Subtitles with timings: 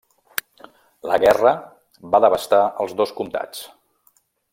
[1.09, 1.51] La guerra
[2.15, 3.63] va devastar els dos comtats.